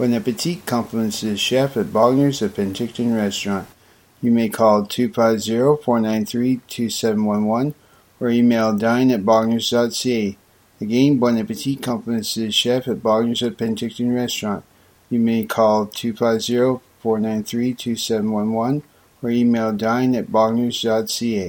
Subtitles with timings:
[0.00, 3.68] Bon appetit compliments the chef at Bogner's at Penticton Restaurant.
[4.22, 7.74] You may call 250-493-2711
[8.18, 10.38] or email dine at bogners.ca.
[10.80, 14.64] Again, bon appetit compliments the chef at Bogner's at Penticton Restaurant.
[15.10, 18.82] You may call 250-493-2711
[19.22, 21.48] or email dine at bogners.ca.